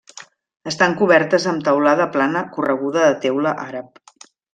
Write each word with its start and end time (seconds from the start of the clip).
Estan 0.69 0.95
cobertes 1.01 1.45
amb 1.51 1.61
teulada 1.67 2.07
plana 2.15 2.41
correguda 2.55 3.05
de 3.09 3.13
teula 3.27 3.53
àrab. 3.67 4.03